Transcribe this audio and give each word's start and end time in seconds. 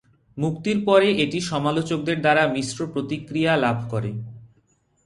মুক্তির 0.37 0.77
পরে 0.85 1.07
এটি 1.23 1.39
সমালোচকদের 1.51 2.17
দ্বারা 2.21 2.43
মিশ্র 2.55 2.79
প্রতিক্রিয়া 2.93 3.53
লাভ 3.63 3.77
করে। 3.91 4.11